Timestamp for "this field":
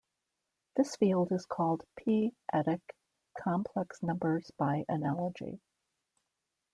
0.75-1.31